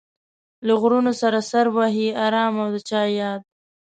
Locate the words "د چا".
2.73-3.01